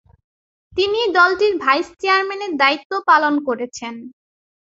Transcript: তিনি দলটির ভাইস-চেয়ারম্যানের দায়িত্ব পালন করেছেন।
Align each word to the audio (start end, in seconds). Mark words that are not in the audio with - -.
তিনি 0.73 0.99
দলটির 1.17 1.53
ভাইস-চেয়ারম্যানের 1.63 2.51
দায়িত্ব 2.61 2.91
পালন 3.09 3.33
করেছেন। 3.47 3.93